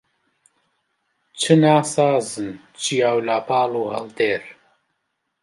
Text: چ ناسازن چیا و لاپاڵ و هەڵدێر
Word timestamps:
چ 1.39 1.43
ناسازن 1.61 2.47
چیا 2.81 3.09
و 3.17 3.25
لاپاڵ 3.27 3.71
و 3.79 3.83
هەڵدێر 3.95 4.43